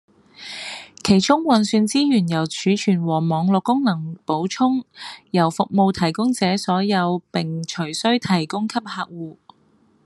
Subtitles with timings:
[1.03, 4.83] 其中運算資源由儲存和網路功能補充，
[5.29, 9.37] 由服務提供者所有並隨需提供給客戶